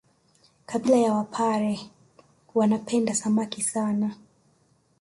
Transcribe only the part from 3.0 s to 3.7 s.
Samaki